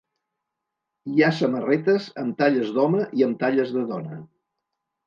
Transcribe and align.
Hi 1.11 1.25
ha 1.25 1.29
samarretes 1.41 2.09
amb 2.25 2.41
talles 2.43 2.75
d’home 2.79 3.07
i 3.21 3.31
amb 3.31 3.43
talles 3.47 3.79
de 3.79 3.89
dona. 3.95 4.21